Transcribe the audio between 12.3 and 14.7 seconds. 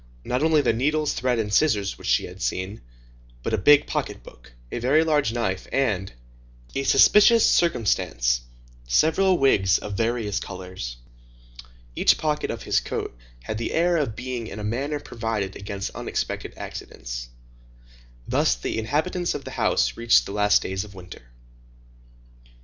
of this coat had the air of being in a